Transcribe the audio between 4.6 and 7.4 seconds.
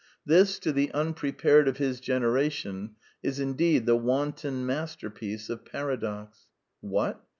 master piece of paradox. What!